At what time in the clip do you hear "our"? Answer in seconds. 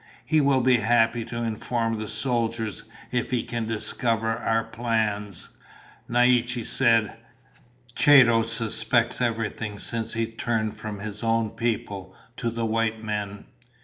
4.35-4.63